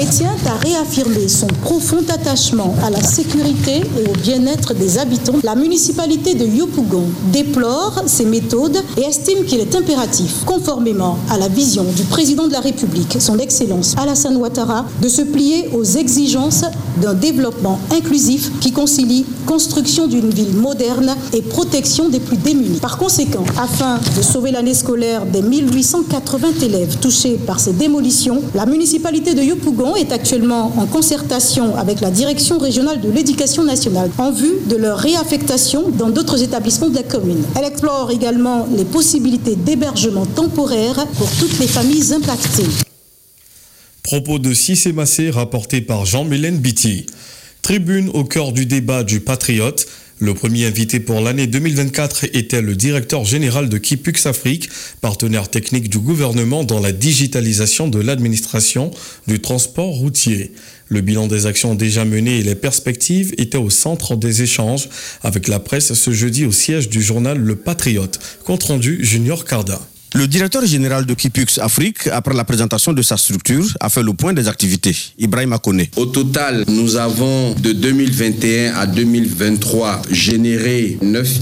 et 0.00 0.06
tient 0.06 0.36
à 0.46 0.54
réaffirmer 0.56 1.28
son 1.28 1.46
profond 1.46 2.02
attachement 2.08 2.74
à 2.82 2.90
la 2.90 3.02
sécurité 3.02 3.82
et 3.98 4.08
au 4.08 4.12
bien-être 4.22 4.74
des 4.74 4.98
habitants. 4.98 5.34
La 5.42 5.54
municipalité 5.54 6.34
de 6.34 6.46
Yopougon 6.46 7.04
déplore 7.32 8.02
ces 8.06 8.24
méthodes 8.24 8.78
et 8.96 9.02
estime 9.02 9.44
qu'il 9.44 9.60
est 9.60 9.74
impératif, 9.74 10.44
conformément 10.46 11.18
à 11.30 11.36
la 11.36 11.48
vision 11.48 11.84
du 11.84 12.04
président 12.04 12.46
de 12.46 12.52
la 12.52 12.60
République, 12.60 13.20
son 13.20 13.38
Excellence 13.38 13.94
Alassane 13.98 14.36
Ouattara, 14.36 14.86
de 15.02 15.08
se 15.08 15.22
plier 15.22 15.68
aux 15.74 15.84
exigences 15.84 16.64
d'un 17.00 17.14
développement 17.14 17.78
inclusif 17.90 18.50
qui 18.60 18.72
concilie 18.72 19.26
construction 19.46 20.06
d'une 20.06 20.30
ville 20.30 20.54
moderne 20.54 21.14
et 21.32 21.42
protection 21.42 22.08
des 22.08 22.20
plus 22.20 22.36
démunis. 22.36 22.78
Par 22.80 22.96
conséquent, 22.96 23.44
afin 23.58 23.98
de 24.16 24.22
sauver 24.22 24.50
l'année 24.50 24.74
scolaire 24.74 25.26
des 25.26 25.42
1880 25.42 26.48
élèves 26.62 26.96
touchés 27.00 27.38
par 27.46 27.60
ces 27.60 27.72
démolitions, 27.72 28.42
la 28.54 28.66
municipalité 28.66 29.34
de 29.34 29.42
Yopougon 29.42 29.81
Est 29.82 30.12
actuellement 30.12 30.72
en 30.78 30.86
concertation 30.86 31.76
avec 31.76 32.00
la 32.00 32.10
direction 32.10 32.58
régionale 32.58 33.00
de 33.00 33.10
l'éducation 33.10 33.64
nationale 33.64 34.10
en 34.16 34.30
vue 34.30 34.60
de 34.66 34.76
leur 34.76 34.96
réaffectation 34.96 35.90
dans 35.90 36.08
d'autres 36.08 36.40
établissements 36.42 36.88
de 36.88 36.94
la 36.94 37.02
commune. 37.02 37.42
Elle 37.58 37.64
explore 37.64 38.10
également 38.12 38.66
les 38.74 38.84
possibilités 38.84 39.56
d'hébergement 39.56 40.24
temporaire 40.24 41.06
pour 41.18 41.28
toutes 41.32 41.58
les 41.58 41.66
familles 41.66 42.12
impactées. 42.12 42.68
Propos 44.04 44.38
de 44.38 44.54
Cissé 44.54 44.92
Massé 44.92 45.30
rapporté 45.30 45.80
par 45.80 46.06
Jean-Mélène 46.06 46.58
Bitty. 46.58 47.06
Tribune 47.60 48.08
au 48.14 48.24
cœur 48.24 48.52
du 48.52 48.64
débat 48.64 49.02
du 49.02 49.20
Patriote. 49.20 49.86
Le 50.22 50.34
premier 50.34 50.66
invité 50.66 51.00
pour 51.00 51.20
l'année 51.20 51.48
2024 51.48 52.26
était 52.32 52.62
le 52.62 52.76
directeur 52.76 53.24
général 53.24 53.68
de 53.68 53.76
Kipux 53.76 54.24
Afrique, 54.26 54.68
partenaire 55.00 55.48
technique 55.48 55.90
du 55.90 55.98
gouvernement 55.98 56.62
dans 56.62 56.78
la 56.78 56.92
digitalisation 56.92 57.88
de 57.88 57.98
l'administration 57.98 58.92
du 59.26 59.40
transport 59.40 59.88
routier. 59.88 60.52
Le 60.86 61.00
bilan 61.00 61.26
des 61.26 61.46
actions 61.46 61.74
déjà 61.74 62.04
menées 62.04 62.38
et 62.38 62.44
les 62.44 62.54
perspectives 62.54 63.34
étaient 63.36 63.58
au 63.58 63.68
centre 63.68 64.14
des 64.14 64.42
échanges 64.42 64.88
avec 65.24 65.48
la 65.48 65.58
presse 65.58 65.92
ce 65.92 66.12
jeudi 66.12 66.44
au 66.44 66.52
siège 66.52 66.88
du 66.88 67.02
journal 67.02 67.36
Le 67.36 67.56
Patriote. 67.56 68.20
Compte 68.44 68.62
rendu 68.62 69.04
Junior 69.04 69.44
Cardin. 69.44 69.80
Le 70.14 70.26
directeur 70.26 70.66
général 70.66 71.06
de 71.06 71.14
Kipux 71.14 71.58
Afrique, 71.58 72.06
après 72.08 72.34
la 72.34 72.44
présentation 72.44 72.92
de 72.92 73.00
sa 73.00 73.16
structure, 73.16 73.64
a 73.80 73.88
fait 73.88 74.02
le 74.02 74.12
point 74.12 74.34
des 74.34 74.46
activités. 74.46 74.94
Ibrahim 75.18 75.54
Akone. 75.54 75.84
Au 75.96 76.04
total, 76.04 76.64
nous 76.68 76.96
avons 76.96 77.54
de 77.54 77.72
2021 77.72 78.74
à 78.74 78.86
2023 78.86 80.02
généré 80.10 80.98
9 81.00 81.40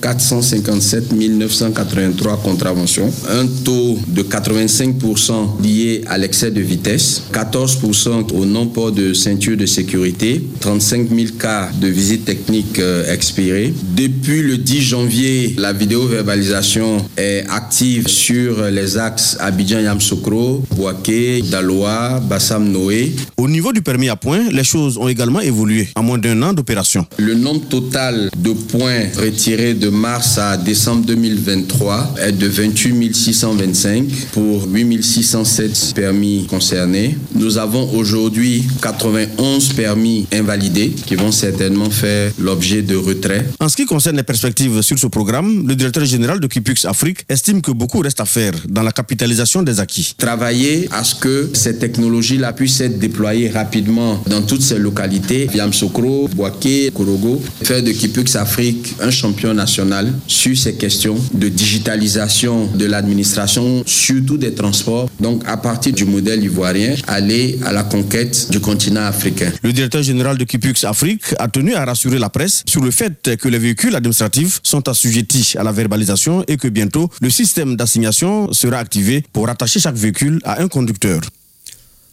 457 0.00 1.12
983 1.12 2.38
contraventions, 2.42 3.12
un 3.30 3.46
taux 3.64 3.96
de 4.08 4.22
85% 4.24 5.62
lié 5.62 6.02
à 6.08 6.18
l'excès 6.18 6.50
de 6.50 6.60
vitesse, 6.60 7.22
14% 7.32 8.32
au 8.32 8.44
non-port 8.44 8.90
de 8.90 9.12
ceinture 9.12 9.56
de 9.56 9.66
sécurité, 9.66 10.42
35 10.58 11.08
000 11.08 11.20
cas 11.38 11.70
de 11.80 11.86
visite 11.86 12.24
technique 12.24 12.80
euh, 12.80 13.12
expirées. 13.12 13.72
Depuis 13.94 14.42
le 14.42 14.58
10 14.58 14.80
janvier, 14.82 15.54
la 15.56 15.72
vidéo-verbalisation 15.72 17.04
est 17.16 17.44
active 17.48 17.91
sur 18.06 18.64
les 18.70 18.96
axes 18.96 19.36
Abidjan-Yamsokro, 19.40 20.64
Boaké, 20.76 21.42
Daloa, 21.42 22.20
Bassam-Noé. 22.20 23.12
Au 23.36 23.48
niveau 23.48 23.72
du 23.72 23.82
permis 23.82 24.08
à 24.08 24.16
points, 24.16 24.48
les 24.50 24.64
choses 24.64 24.96
ont 24.98 25.08
également 25.08 25.40
évolué 25.40 25.88
en 25.96 26.02
moins 26.02 26.18
d'un 26.18 26.40
an 26.42 26.52
d'opération. 26.52 27.06
Le 27.18 27.34
nombre 27.34 27.68
total 27.68 28.30
de 28.36 28.52
points 28.52 29.08
retirés 29.18 29.74
de 29.74 29.88
mars 29.88 30.38
à 30.38 30.56
décembre 30.56 31.04
2023 31.06 32.14
est 32.20 32.32
de 32.32 32.46
28 32.46 33.14
625 33.14 34.04
pour 34.32 34.66
8 34.72 35.02
607 35.02 35.92
permis 35.94 36.46
concernés. 36.46 37.16
Nous 37.34 37.58
avons 37.58 37.92
aujourd'hui 37.94 38.64
91 38.80 39.72
permis 39.74 40.26
invalidés 40.32 40.90
qui 41.06 41.14
vont 41.14 41.32
certainement 41.32 41.90
faire 41.90 42.32
l'objet 42.38 42.82
de 42.82 42.96
retrait. 42.96 43.46
En 43.60 43.68
ce 43.68 43.76
qui 43.76 43.86
concerne 43.86 44.16
les 44.16 44.22
perspectives 44.22 44.82
sur 44.82 44.98
ce 44.98 45.06
programme, 45.06 45.66
le 45.66 45.74
directeur 45.74 46.04
général 46.04 46.40
de 46.40 46.46
Kipux 46.46 46.84
Afrique 46.84 47.24
estime 47.28 47.62
que 47.62 47.70
beaucoup 47.82 47.98
reste 47.98 48.20
à 48.20 48.24
faire 48.24 48.52
dans 48.68 48.84
la 48.84 48.92
capitalisation 48.92 49.60
des 49.64 49.80
acquis. 49.80 50.14
Travailler 50.16 50.88
à 50.92 51.02
ce 51.02 51.16
que 51.16 51.50
ces 51.52 51.78
technologies-là 51.78 52.52
puissent 52.52 52.80
être 52.80 52.96
déployées 53.00 53.50
rapidement 53.50 54.22
dans 54.28 54.42
toutes 54.42 54.62
ces 54.62 54.78
localités, 54.78 55.48
Yamsokro, 55.52 56.28
Boaké, 56.28 56.92
Korogo, 56.94 57.42
faire 57.64 57.82
de 57.82 57.90
Kipux 57.90 58.36
Afrique 58.36 58.94
un 59.00 59.10
champion 59.10 59.52
national 59.52 60.12
sur 60.28 60.56
ces 60.56 60.74
questions 60.74 61.16
de 61.34 61.48
digitalisation 61.48 62.68
de 62.72 62.86
l'administration, 62.86 63.82
surtout 63.84 64.38
des 64.38 64.54
transports. 64.54 65.08
Donc, 65.18 65.42
à 65.48 65.56
partir 65.56 65.92
du 65.92 66.04
modèle 66.04 66.44
ivoirien, 66.44 66.94
aller 67.08 67.58
à 67.66 67.72
la 67.72 67.82
conquête 67.82 68.48
du 68.52 68.60
continent 68.60 69.06
africain. 69.06 69.50
Le 69.64 69.72
directeur 69.72 70.04
général 70.04 70.38
de 70.38 70.44
Kipux 70.44 70.84
Afrique 70.84 71.34
a 71.40 71.48
tenu 71.48 71.74
à 71.74 71.84
rassurer 71.84 72.20
la 72.20 72.30
presse 72.30 72.62
sur 72.64 72.80
le 72.80 72.92
fait 72.92 73.36
que 73.36 73.48
les 73.48 73.58
véhicules 73.58 73.96
administratifs 73.96 74.60
sont 74.62 74.88
assujettis 74.88 75.54
à 75.58 75.64
la 75.64 75.72
verbalisation 75.72 76.44
et 76.46 76.56
que 76.56 76.68
bientôt 76.68 77.10
le 77.20 77.28
système 77.28 77.71
d'assignation 77.76 78.52
sera 78.52 78.78
activé 78.78 79.24
pour 79.32 79.46
rattacher 79.46 79.80
chaque 79.80 79.96
véhicule 79.96 80.40
à 80.44 80.62
un 80.62 80.68
conducteur. 80.68 81.20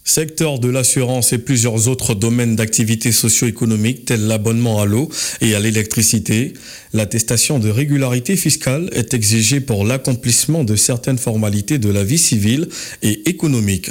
Secteur 0.04 0.58
de 0.58 0.68
l'assurance 0.68 1.32
et 1.32 1.38
plusieurs 1.38 1.86
autres 1.86 2.14
domaines 2.14 2.56
d'activité 2.56 3.12
socio-économique 3.12 4.06
tels 4.06 4.26
l'abonnement 4.26 4.80
à 4.80 4.86
l'eau 4.86 5.10
et 5.40 5.54
à 5.54 5.60
l'électricité, 5.60 6.54
l'attestation 6.92 7.58
de 7.58 7.68
régularité 7.68 8.34
fiscale 8.34 8.88
est 8.92 9.14
exigée 9.14 9.60
pour 9.60 9.84
l'accomplissement 9.84 10.64
de 10.64 10.74
certaines 10.74 11.18
formalités 11.18 11.78
de 11.78 11.90
la 11.90 12.02
vie 12.02 12.18
civile 12.18 12.68
et 13.02 13.28
économique. 13.28 13.90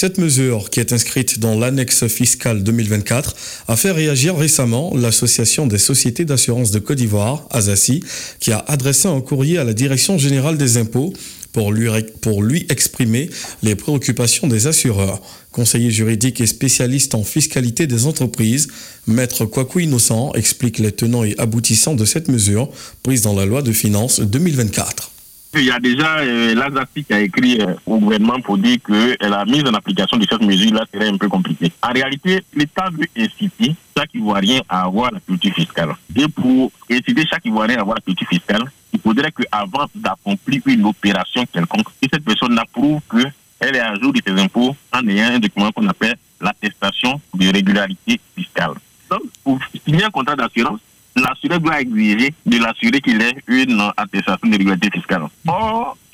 Cette 0.00 0.18
mesure, 0.18 0.70
qui 0.70 0.78
est 0.78 0.92
inscrite 0.92 1.40
dans 1.40 1.58
l'annexe 1.58 2.06
fiscale 2.06 2.62
2024, 2.62 3.34
a 3.66 3.74
fait 3.74 3.90
réagir 3.90 4.36
récemment 4.36 4.92
l'Association 4.94 5.66
des 5.66 5.78
sociétés 5.78 6.24
d'assurance 6.24 6.70
de 6.70 6.78
Côte 6.78 6.98
d'Ivoire, 6.98 7.48
ASACI, 7.50 8.04
qui 8.38 8.52
a 8.52 8.60
adressé 8.68 9.08
un 9.08 9.20
courrier 9.20 9.58
à 9.58 9.64
la 9.64 9.74
Direction 9.74 10.16
générale 10.16 10.56
des 10.56 10.76
impôts 10.76 11.12
pour 11.50 11.72
lui, 11.72 11.88
pour 12.20 12.44
lui 12.44 12.64
exprimer 12.70 13.28
les 13.64 13.74
préoccupations 13.74 14.46
des 14.46 14.68
assureurs. 14.68 15.20
Conseiller 15.50 15.90
juridique 15.90 16.40
et 16.40 16.46
spécialiste 16.46 17.16
en 17.16 17.24
fiscalité 17.24 17.88
des 17.88 18.06
entreprises, 18.06 18.68
Maître 19.08 19.46
Kwaku 19.46 19.80
Innocent 19.80 20.30
explique 20.34 20.78
les 20.78 20.92
tenants 20.92 21.24
et 21.24 21.34
aboutissants 21.38 21.96
de 21.96 22.04
cette 22.04 22.28
mesure 22.28 22.70
prise 23.02 23.22
dans 23.22 23.34
la 23.34 23.46
loi 23.46 23.62
de 23.62 23.72
finances 23.72 24.20
2024. 24.20 25.10
Il 25.54 25.64
y 25.64 25.70
a 25.70 25.78
déjà 25.78 26.18
euh, 26.18 26.54
qui 26.94 27.12
a 27.12 27.20
écrit 27.20 27.60
euh, 27.60 27.74
au 27.86 27.98
gouvernement 27.98 28.38
pour 28.40 28.58
dire 28.58 28.76
que 28.84 29.16
la 29.20 29.46
mise 29.46 29.64
en 29.64 29.72
application 29.72 30.18
de 30.18 30.26
cette 30.28 30.42
mesure-là 30.42 30.84
serait 30.92 31.08
un 31.08 31.16
peu 31.16 31.28
compliquée. 31.28 31.72
En 31.82 31.90
réalité, 31.90 32.44
l'État 32.54 32.90
veut 32.92 33.06
inciter 33.16 33.74
chaque 33.96 34.14
Ivoirien 34.14 34.60
à 34.68 34.82
avoir 34.82 35.10
la 35.10 35.20
culture 35.20 35.54
fiscale. 35.54 35.94
Et 36.14 36.28
pour 36.28 36.70
inciter 36.90 37.26
chaque 37.26 37.46
Ivoirien 37.46 37.78
à 37.78 37.80
avoir 37.80 37.96
la 37.96 38.02
culture 38.02 38.28
fiscale, 38.28 38.62
il 38.92 39.00
faudrait 39.00 39.32
qu'avant 39.32 39.86
d'accomplir 39.94 40.60
une 40.66 40.84
opération 40.84 41.46
quelconque, 41.50 41.86
que 41.86 42.08
cette 42.12 42.24
personne 42.24 42.58
approuve 42.58 43.00
qu'elle 43.10 43.74
est 43.74 43.80
à 43.80 43.94
jour 43.94 44.12
de 44.12 44.20
ses 44.24 44.38
impôts 44.38 44.76
en 44.92 45.08
ayant 45.08 45.34
un 45.34 45.38
document 45.38 45.72
qu'on 45.72 45.88
appelle 45.88 46.16
l'attestation 46.40 47.20
de 47.34 47.52
régularité 47.52 48.20
fiscale. 48.36 48.74
Donc, 49.10 49.22
pour 49.42 49.58
signer 49.84 50.04
un 50.04 50.10
contrat 50.10 50.36
d'assurance, 50.36 50.80
l'assuré 51.16 51.58
doit 51.58 51.80
exiger 51.80 52.34
de 52.46 52.58
l'assuré 52.58 53.00
qu'il 53.00 53.20
ait 53.22 53.36
une 53.46 53.80
attestation 53.96 54.48
de 54.48 54.52
régularité 54.52 54.90
fiscale. 54.90 55.22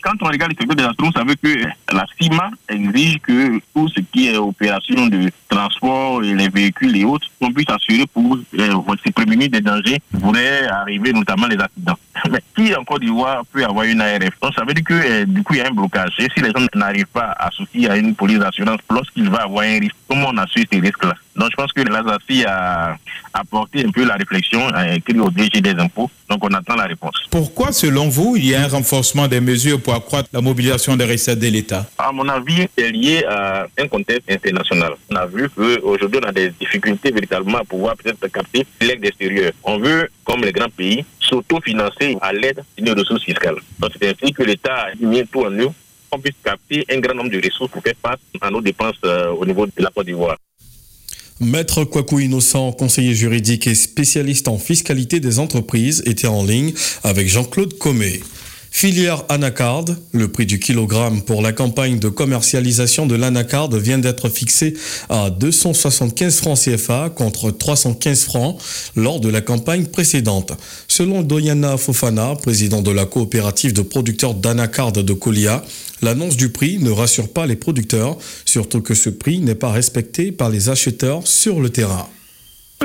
Quand 0.04 0.14
on 0.20 0.26
regarde 0.26 0.52
le 0.52 0.56
secteur 0.58 0.76
des 0.76 0.84
assurances, 0.84 1.14
on 1.16 1.18
savait 1.18 1.36
que 1.36 1.66
la 1.92 2.04
CIMA 2.20 2.50
exige 2.68 3.18
que 3.20 3.58
tout 3.74 3.88
ce 3.88 4.00
qui 4.12 4.28
est 4.28 4.36
opération 4.36 5.06
de 5.06 5.30
transport 5.48 6.22
et 6.22 6.34
les 6.34 6.48
véhicules 6.48 6.96
et 6.96 7.04
autres, 7.04 7.26
on 7.40 7.50
puisse 7.50 7.70
assurer 7.70 8.06
pour 8.12 8.36
euh, 8.36 8.96
se 9.04 9.10
prémunir 9.12 9.48
des 9.48 9.60
dangers 9.62 10.00
qui 10.10 10.20
pourraient 10.20 10.66
arriver, 10.66 11.12
notamment 11.12 11.46
les 11.46 11.58
accidents. 11.58 11.98
Mais 12.30 12.40
qui 12.54 12.74
en 12.74 12.84
Côte 12.84 13.00
d'Ivoire 13.00 13.44
peut 13.52 13.64
avoir 13.64 13.84
une 13.84 14.00
ARF 14.00 14.38
Donc 14.40 14.54
ça 14.54 14.64
veut 14.64 14.74
dire 14.74 14.84
que 14.84 14.94
euh, 14.94 15.24
du 15.24 15.42
coup 15.42 15.54
il 15.54 15.58
y 15.58 15.62
a 15.62 15.68
un 15.68 15.70
blocage. 15.70 16.12
Et 16.18 16.28
si 16.34 16.42
les 16.42 16.50
gens 16.50 16.66
n'arrivent 16.74 17.06
pas 17.06 17.34
à 17.38 17.48
associer 17.48 17.88
à 17.88 17.96
une 17.96 18.14
police 18.14 18.38
d'assurance 18.38 18.78
lorsqu'il 18.90 19.30
va 19.30 19.42
avoir 19.42 19.64
un 19.64 19.78
risque, 19.78 19.96
comment 20.08 20.28
on 20.32 20.36
assure 20.38 20.64
ces 20.70 20.80
risques-là? 20.80 21.14
Donc 21.36 21.48
je 21.50 21.56
pense 21.56 21.72
que 21.72 21.82
l'ASACI 21.82 22.44
a 22.44 22.96
apporté 23.32 23.84
un 23.84 23.90
peu 23.90 24.04
la 24.04 24.14
réflexion, 24.14 24.68
a 24.68 24.94
écrit 24.94 25.18
au 25.18 25.30
DG 25.30 25.60
des 25.60 25.70
impôts. 25.70 26.10
Donc 26.30 26.44
on 26.44 26.54
attend 26.54 26.76
la 26.76 26.84
réponse. 26.84 27.16
Pourquoi 27.30 27.72
selon 27.72 28.08
vous 28.08 28.36
il 28.36 28.46
y 28.46 28.54
a 28.54 28.62
un 28.62 28.68
renforcement 28.68 29.26
des 29.26 29.40
mesures 29.40 29.80
pour 29.80 29.93
accroître 29.94 30.28
la 30.32 30.40
mobilisation 30.40 30.96
des 30.96 31.04
recettes 31.04 31.38
de 31.38 31.48
l'État 31.48 31.86
À 31.98 32.12
mon 32.12 32.28
avis, 32.28 32.66
c'est 32.76 32.90
lié 32.90 33.24
à 33.28 33.66
un 33.78 33.88
contexte 33.88 34.30
international. 34.30 34.94
On 35.10 35.16
a 35.16 35.26
vu 35.26 35.48
qu'aujourd'hui, 35.50 36.20
on 36.22 36.28
a 36.28 36.32
des 36.32 36.50
difficultés 36.50 37.10
véritablement 37.10 37.58
à 37.58 37.64
pouvoir 37.64 37.96
peut-être 37.96 38.26
capter 38.28 38.66
l'aide 38.80 39.04
extérieure. 39.04 39.52
On 39.62 39.78
veut, 39.78 40.08
comme 40.24 40.42
les 40.42 40.52
grands 40.52 40.68
pays, 40.68 41.04
s'autofinancer 41.20 42.16
à 42.20 42.32
l'aide 42.32 42.62
d'une 42.76 42.90
ressources 42.90 43.24
fiscales. 43.24 43.56
Donc 43.78 43.90
c'est 44.00 44.08
ainsi 44.08 44.32
que 44.32 44.42
l'État 44.42 44.74
a 44.74 44.94
mis 45.00 45.26
tout 45.26 45.44
en 45.44 45.50
nous 45.50 45.74
qu'on 46.10 46.18
puisse 46.20 46.34
capter 46.44 46.84
un 46.90 47.00
grand 47.00 47.14
nombre 47.14 47.30
de 47.30 47.40
ressources 47.44 47.70
pour 47.70 47.82
faire 47.82 47.94
face 48.00 48.18
à 48.40 48.50
nos 48.50 48.60
dépenses 48.60 48.96
euh, 49.04 49.30
au 49.30 49.44
niveau 49.44 49.66
de 49.66 49.72
la 49.78 49.90
Côte 49.90 50.06
d'Ivoire. 50.06 50.36
Maître 51.40 51.84
Kwaku 51.84 52.20
Innocent, 52.20 52.72
conseiller 52.72 53.14
juridique 53.14 53.66
et 53.66 53.74
spécialiste 53.74 54.46
en 54.46 54.56
fiscalité 54.56 55.18
des 55.18 55.40
entreprises, 55.40 56.02
était 56.06 56.28
en 56.28 56.44
ligne 56.44 56.72
avec 57.02 57.28
Jean-Claude 57.28 57.76
Comé. 57.76 58.20
Filière 58.76 59.22
anacarde, 59.28 59.96
le 60.10 60.26
prix 60.26 60.46
du 60.46 60.58
kilogramme 60.58 61.22
pour 61.22 61.42
la 61.42 61.52
campagne 61.52 62.00
de 62.00 62.08
commercialisation 62.08 63.06
de 63.06 63.14
l'anacarde 63.14 63.76
vient 63.76 63.98
d'être 63.98 64.28
fixé 64.28 64.74
à 65.08 65.30
275 65.30 66.38
francs 66.38 66.58
CFA 66.58 67.08
contre 67.08 67.52
315 67.52 68.24
francs 68.24 68.60
lors 68.96 69.20
de 69.20 69.28
la 69.28 69.42
campagne 69.42 69.86
précédente. 69.86 70.54
Selon 70.88 71.22
Doyana 71.22 71.76
Fofana, 71.76 72.34
président 72.34 72.82
de 72.82 72.90
la 72.90 73.06
coopérative 73.06 73.74
de 73.74 73.82
producteurs 73.82 74.34
d'anacarde 74.34 75.04
de 75.04 75.12
Colia, 75.12 75.62
l'annonce 76.02 76.36
du 76.36 76.48
prix 76.48 76.78
ne 76.78 76.90
rassure 76.90 77.28
pas 77.28 77.46
les 77.46 77.56
producteurs, 77.56 78.18
surtout 78.44 78.82
que 78.82 78.94
ce 78.94 79.08
prix 79.08 79.38
n'est 79.38 79.54
pas 79.54 79.70
respecté 79.70 80.32
par 80.32 80.50
les 80.50 80.68
acheteurs 80.68 81.28
sur 81.28 81.60
le 81.60 81.70
terrain. 81.70 82.08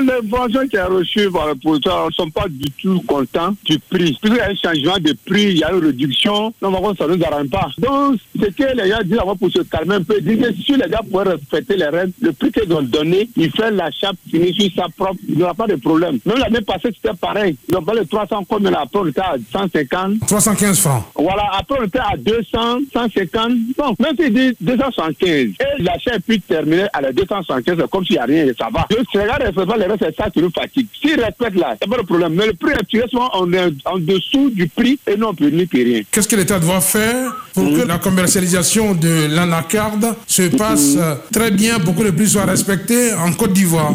Les 0.00 0.12
informations 0.12 0.66
qui 0.66 0.78
reçues 0.78 1.30
par 1.30 1.48
les 1.48 1.54
producteurs 1.56 2.06
ne 2.06 2.12
sont 2.12 2.30
pas 2.30 2.46
du 2.48 2.70
tout 2.72 3.02
contents 3.06 3.54
du 3.64 3.78
prix. 3.78 4.16
Puisqu'il 4.20 4.36
y 4.36 4.40
a 4.40 4.48
un 4.48 4.54
changement 4.54 4.98
de 4.98 5.14
prix, 5.26 5.42
il 5.42 5.58
y 5.58 5.64
a 5.64 5.72
une 5.72 5.84
réduction, 5.84 6.54
non, 6.62 6.94
ça 6.94 7.06
ne 7.06 7.16
nous 7.16 7.24
arrange 7.24 7.48
pas. 7.50 7.68
Donc, 7.78 8.18
ce 8.34 8.46
que 8.46 8.76
les 8.76 8.88
gars 8.88 9.02
disent 9.02 9.18
avant 9.18 9.36
pour 9.36 9.50
se 9.50 9.60
calmer 9.60 9.96
un 9.96 10.02
peu, 10.02 10.16
ils 10.18 10.24
disent 10.24 10.46
que 10.46 10.54
si 10.54 10.72
les 10.72 10.88
gars 10.88 11.02
pouvaient 11.10 11.30
respecter 11.32 11.76
les 11.76 11.86
règles, 11.86 12.12
le 12.22 12.32
prix 12.32 12.50
qu'ils 12.50 12.72
ont 12.72 12.82
donné, 12.82 13.28
ils 13.36 13.50
font 13.50 13.70
l'achat 13.70 14.12
fini 14.30 14.54
sur 14.54 14.72
sa 14.74 14.88
propre, 14.88 15.20
il 15.28 15.36
n'y 15.36 15.42
aura 15.42 15.54
pas 15.54 15.66
de 15.66 15.76
problème. 15.76 16.18
Même 16.24 16.38
l'année 16.38 16.62
passée, 16.62 16.88
c'était 16.94 17.16
pareil. 17.16 17.56
Ils 17.68 17.76
ont 17.76 17.82
parlé 17.82 18.00
de 18.02 18.08
300 18.08 18.44
combien 18.48 18.72
après 18.72 19.00
on 19.00 19.06
était 19.06 19.20
à 19.20 19.36
150. 19.52 20.20
315 20.26 20.80
francs. 20.80 21.04
Voilà, 21.14 21.44
après 21.58 21.78
on 21.80 21.84
était 21.84 21.98
à 21.98 22.16
200, 22.16 22.78
150. 22.92 23.52
Bon, 23.76 23.94
même 23.98 24.16
s'ils 24.16 24.32
disent 24.32 24.54
275, 24.60 25.26
et 25.28 25.54
l'achat 25.82 26.14
est 26.14 26.20
plus 26.20 26.40
terminé 26.40 26.86
à 26.92 27.02
la 27.02 27.12
275, 27.12 27.76
c'est 27.78 27.90
comme 27.90 28.04
s'il 28.04 28.16
n'y 28.16 28.22
a 28.22 28.24
rien 28.24 28.46
et 28.46 28.54
ça 28.58 28.68
va. 28.72 28.86
Donc, 28.90 29.06
si 29.10 29.18
les 29.18 29.89
c'est 29.98 30.14
ça 30.16 30.30
qui 30.30 30.40
nous 30.40 30.50
fatigue. 30.50 30.86
S'ils 31.00 31.20
respectent 31.20 31.56
là, 31.56 31.76
a 31.80 31.86
pas 31.86 31.96
de 31.96 32.02
problème. 32.02 32.34
Mais 32.34 32.46
le 32.46 32.54
prix 32.54 32.72
actuellement, 32.72 33.30
on 33.34 33.52
est 33.52 33.72
en 33.84 33.98
dessous 33.98 34.50
du 34.50 34.68
prix 34.68 34.98
et 35.06 35.16
non 35.16 35.34
plus 35.34 35.52
ni 35.52 35.66
plus 35.66 35.82
rien. 35.82 36.02
Qu'est-ce 36.10 36.28
que 36.28 36.36
l'État 36.36 36.58
doit 36.58 36.80
faire 36.80 37.34
pour 37.54 37.64
que 37.64 37.86
la 37.86 37.98
commercialisation 37.98 38.94
de 38.94 39.34
l'anacarde 39.34 40.14
se 40.26 40.42
passe 40.56 40.96
euh, 40.96 41.14
très 41.32 41.50
bien, 41.50 41.78
pour 41.80 41.94
que 41.94 42.02
le 42.02 42.12
prix 42.12 42.28
soit 42.28 42.44
respecté 42.44 43.12
en 43.14 43.32
Côte 43.32 43.52
d'Ivoire? 43.52 43.94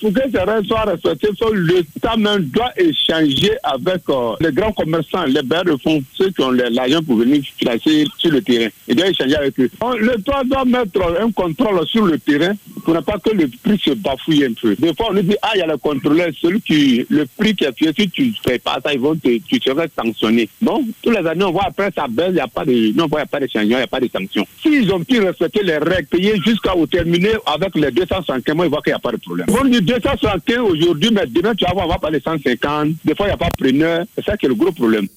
Pour 0.00 0.12
que 0.12 0.20
ces 0.30 0.38
règles 0.38 0.66
soient 0.66 0.84
respectées, 0.84 1.28
l'État 1.54 2.16
même 2.16 2.44
doit 2.44 2.70
échanger 2.76 3.52
avec 3.62 4.02
euh, 4.08 4.34
les 4.40 4.52
grands 4.52 4.72
commerçants, 4.72 5.24
les 5.24 5.42
bailleurs 5.42 5.64
de 5.64 5.76
fonds, 5.82 6.02
ceux 6.14 6.30
qui 6.30 6.42
ont 6.42 6.50
l'argent 6.50 7.02
pour 7.02 7.16
venir 7.16 7.42
financer 7.58 8.04
sur 8.18 8.30
le 8.30 8.42
terrain. 8.42 8.68
Il 8.86 8.96
doit 8.96 9.08
échanger 9.08 9.36
avec 9.36 9.58
eux. 9.58 9.70
L'État 10.00 10.42
doit 10.44 10.64
mettre 10.64 11.00
un 11.20 11.30
contrôle 11.32 11.86
sur 11.86 12.06
le 12.06 12.18
terrain 12.18 12.52
pour 12.86 12.94
ne 12.94 13.00
pas 13.00 13.18
que 13.18 13.30
le 13.30 13.48
prix 13.48 13.80
se 13.84 13.90
bafouille 13.90 14.44
un 14.44 14.52
peu. 14.52 14.76
Des 14.76 14.94
fois, 14.94 15.08
on 15.10 15.14
nous 15.14 15.22
dit, 15.22 15.34
ah, 15.42 15.50
il 15.56 15.58
y 15.58 15.62
a 15.62 15.66
le 15.66 15.76
contrôleur, 15.76 16.28
celui 16.40 16.60
qui, 16.60 17.04
le 17.08 17.26
prix 17.26 17.52
qui 17.56 17.64
est 17.64 17.76
fait, 17.76 17.92
si 17.98 18.08
tu 18.08 18.26
ne 18.26 18.32
fais 18.48 18.60
pas 18.60 18.78
ça, 18.80 18.94
ils 18.94 19.00
vont 19.00 19.16
te, 19.16 19.38
tu 19.38 19.60
serais 19.60 19.90
sanctionné. 19.98 20.48
Bon, 20.62 20.84
tous 21.02 21.10
les 21.10 21.26
années, 21.26 21.42
on 21.42 21.50
voit 21.50 21.64
après 21.66 21.90
ça 21.96 22.06
baisse, 22.08 22.28
il 22.28 22.34
n'y 22.34 22.40
a 22.40 22.46
pas 22.46 22.64
de, 22.64 22.96
non, 22.96 23.08
il 23.10 23.16
n'y 23.16 23.20
a 23.20 23.26
pas 23.26 23.40
de 23.40 23.48
changement, 23.48 23.70
il 23.70 23.76
n'y 23.78 23.82
a 23.82 23.88
pas 23.88 23.98
de 23.98 24.08
sanctions. 24.08 24.46
S'ils 24.62 24.92
ont 24.92 25.02
pu 25.02 25.18
respecter 25.18 25.64
les 25.64 25.78
règles, 25.78 26.06
payer 26.06 26.40
jusqu'à 26.46 26.74
terminer 26.88 27.32
avec 27.44 27.74
les 27.74 27.90
250, 27.90 28.54
moi, 28.54 28.66
ils 28.66 28.68
voient 28.70 28.82
qu'il 28.82 28.92
n'y 28.92 28.94
a 28.94 29.00
pas 29.00 29.10
de 29.10 29.16
problème. 29.16 29.46
On 29.50 29.64
dit 29.64 29.82
275 29.82 30.58
aujourd'hui, 30.58 31.10
mais 31.12 31.26
demain, 31.26 31.56
tu 31.56 31.64
vas 31.64 31.72
voir, 31.72 31.86
on 31.86 31.90
va 31.90 31.98
parler 31.98 32.20
150. 32.24 32.90
Des 33.04 33.16
fois, 33.16 33.26
il 33.26 33.30
n'y 33.30 33.34
a 33.34 33.36
pas 33.36 33.50
de 33.50 33.56
preneur. 33.64 34.04
C'est 34.14 34.24
ça 34.24 34.36
qui 34.36 34.46
est 34.46 34.48
le 34.48 34.54
gros 34.54 34.70
problème. 34.70 35.08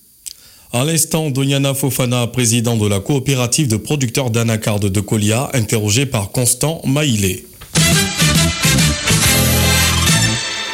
À 0.73 0.85
l'instant, 0.85 1.29
Doniana 1.29 1.75
Fofana, 1.75 2.25
président 2.25 2.77
de 2.77 2.87
la 2.87 2.99
coopérative 2.99 3.67
de 3.67 3.77
producteurs 3.77 4.31
d'anacarde 4.31 4.85
de 4.89 4.99
Colia, 4.99 5.51
interrogé 5.53 6.07
par 6.07 6.31
Constant 6.31 6.81
Maïlé. 6.85 7.45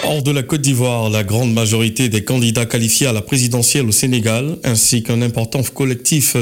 Hors 0.07 0.21
de 0.21 0.29
la 0.29 0.43
Côte 0.43 0.61
d'Ivoire, 0.61 1.09
la 1.09 1.23
grande 1.23 1.51
majorité 1.51 2.09
des 2.09 2.23
candidats 2.23 2.67
qualifiés 2.67 3.07
à 3.07 3.13
la 3.13 3.23
présidentielle 3.23 3.87
au 3.87 3.91
Sénégal, 3.91 4.57
ainsi 4.63 5.01
qu'un 5.01 5.23
important 5.23 5.63
collectif 5.63 6.37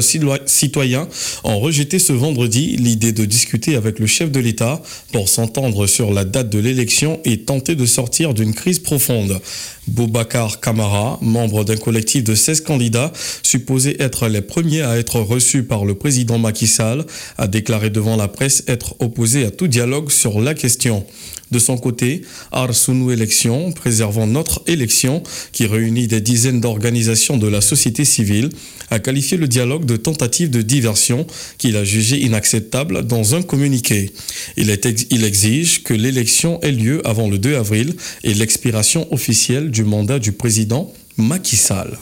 citoyen, 0.46 1.08
ont 1.44 1.58
rejeté 1.58 1.98
ce 1.98 2.12
vendredi 2.12 2.76
l'idée 2.76 3.12
de 3.12 3.24
discuter 3.24 3.74
avec 3.74 3.98
le 3.98 4.06
chef 4.06 4.30
de 4.30 4.38
l'État 4.38 4.82
pour 5.12 5.30
s'entendre 5.30 5.86
sur 5.86 6.12
la 6.12 6.26
date 6.26 6.50
de 6.50 6.58
l'élection 6.58 7.20
et 7.24 7.38
tenter 7.40 7.74
de 7.74 7.86
sortir 7.86 8.34
d'une 8.34 8.52
crise 8.52 8.80
profonde. 8.80 9.40
Boubacar 9.88 10.60
Kamara, 10.60 11.18
membre 11.22 11.64
d'un 11.64 11.76
collectif 11.76 12.22
de 12.22 12.34
16 12.34 12.60
candidats, 12.60 13.12
supposés 13.42 14.00
être 14.02 14.28
les 14.28 14.42
premiers 14.42 14.82
à 14.82 14.98
être 14.98 15.20
reçus 15.20 15.62
par 15.62 15.86
le 15.86 15.94
président 15.94 16.38
Macky 16.38 16.66
Sall, 16.66 17.06
a 17.38 17.46
déclaré 17.46 17.88
devant 17.88 18.16
la 18.16 18.28
presse 18.28 18.62
être 18.68 18.94
opposé 18.98 19.46
à 19.46 19.50
tout 19.50 19.68
dialogue 19.68 20.10
sur 20.10 20.40
la 20.40 20.52
question. 20.52 21.06
De 21.54 21.60
son 21.60 21.76
côté, 21.78 22.22
Arsounou 22.50 23.12
Élection, 23.12 23.70
préservant 23.70 24.26
notre 24.26 24.60
élection, 24.66 25.22
qui 25.52 25.66
réunit 25.66 26.08
des 26.08 26.20
dizaines 26.20 26.60
d'organisations 26.60 27.36
de 27.36 27.46
la 27.46 27.60
société 27.60 28.04
civile, 28.04 28.48
a 28.90 28.98
qualifié 28.98 29.36
le 29.38 29.46
dialogue 29.46 29.84
de 29.84 29.94
tentative 29.96 30.50
de 30.50 30.62
diversion 30.62 31.28
qu'il 31.56 31.76
a 31.76 31.84
jugé 31.84 32.18
inacceptable 32.18 33.06
dans 33.06 33.36
un 33.36 33.42
communiqué. 33.42 34.10
Il, 34.56 34.76
il 35.10 35.22
exige 35.24 35.84
que 35.84 35.94
l'élection 35.94 36.60
ait 36.62 36.72
lieu 36.72 37.06
avant 37.06 37.30
le 37.30 37.38
2 37.38 37.54
avril 37.54 37.94
et 38.24 38.34
l'expiration 38.34 39.06
officielle 39.14 39.70
du 39.70 39.84
mandat 39.84 40.18
du 40.18 40.32
président 40.32 40.92
Macky 41.18 41.54
Sall. 41.54 42.00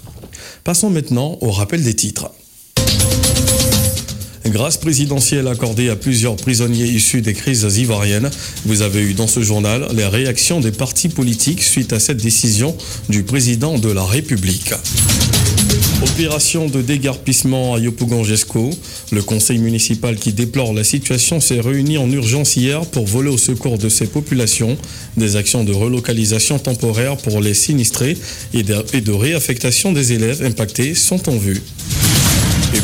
Passons 0.64 0.88
maintenant 0.88 1.37
au 1.42 1.50
rappel 1.50 1.82
des 1.85 1.92
titres. 1.92 2.30
Grâce 4.46 4.76
présidentielle 4.76 5.46
accordée 5.46 5.88
à 5.88 5.96
plusieurs 5.96 6.37
prisonniers 6.37 6.87
issus 6.87 7.22
des 7.22 7.33
crises 7.33 7.62
ivoiriennes, 7.78 8.31
vous 8.64 8.83
avez 8.83 9.00
eu 9.00 9.14
dans 9.14 9.28
ce 9.28 9.40
journal 9.40 9.87
les 9.94 10.07
réactions 10.07 10.61
des 10.61 10.72
partis 10.72 11.09
politiques 11.09 11.62
suite 11.62 11.92
à 11.92 12.00
cette 12.00 12.16
décision 12.16 12.76
du 13.09 13.22
président 13.22 13.78
de 13.78 13.90
la 13.90 14.02
République. 14.02 14.72
Opération 16.02 16.66
de 16.66 16.83
dégarpissement 16.83 17.74
à 17.74 17.78
Yopougon-Gesco. 17.78 18.70
Le 19.12 19.22
conseil 19.22 19.59
municipal 19.59 20.16
qui 20.16 20.33
déplore 20.33 20.72
la 20.72 20.83
situation 20.83 21.40
s'est 21.40 21.61
réuni 21.61 21.96
en 21.96 22.11
urgence 22.11 22.57
hier 22.57 22.85
pour 22.87 23.07
voler 23.07 23.31
au 23.31 23.38
secours 23.38 23.78
de 23.78 23.88
ces 23.88 24.07
populations. 24.07 24.76
Des 25.16 25.37
actions 25.37 25.62
de 25.62 25.72
relocalisation 25.72 26.59
temporaire 26.59 27.16
pour 27.16 27.40
les 27.40 27.55
sinistrés 27.55 28.18
et 28.52 28.64
de 28.64 29.12
réaffectation 29.12 29.92
des 29.92 30.12
élèves 30.12 30.42
impactés 30.44 30.94
sont 30.94 31.28
en 31.28 31.37
vue. 31.37 31.62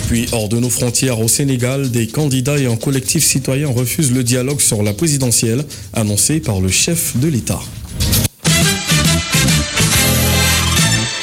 Puis, 0.09 0.27
hors 0.33 0.49
de 0.49 0.59
nos 0.59 0.71
frontières 0.71 1.21
au 1.21 1.29
Sénégal, 1.29 1.91
des 1.91 2.07
candidats 2.07 2.57
et 2.59 2.65
un 2.65 2.77
collectif 2.77 3.23
citoyen 3.23 3.69
refusent 3.69 4.11
le 4.11 4.25
dialogue 4.25 4.59
sur 4.59 4.83
la 4.83 4.95
présidentielle 4.95 5.67
annoncé 5.93 6.41
par 6.41 6.63
le 6.63 6.71
chef 6.71 7.19
de 7.19 7.29
l'État. 7.29 7.61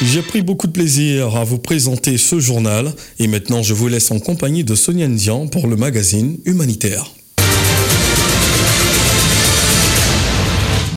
J'ai 0.02 0.22
pris 0.22 0.40
beaucoup 0.40 0.68
de 0.68 0.72
plaisir 0.72 1.34
à 1.34 1.42
vous 1.42 1.58
présenter 1.58 2.16
ce 2.16 2.38
journal 2.38 2.92
et 3.18 3.26
maintenant 3.26 3.64
je 3.64 3.74
vous 3.74 3.88
laisse 3.88 4.12
en 4.12 4.20
compagnie 4.20 4.62
de 4.62 4.76
Sonia 4.76 5.08
Ndian 5.08 5.48
pour 5.48 5.66
le 5.66 5.74
magazine 5.74 6.38
Humanitaire. 6.44 7.10